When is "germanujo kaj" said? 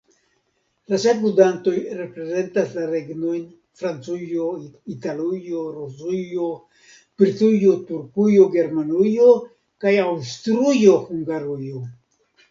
8.57-9.93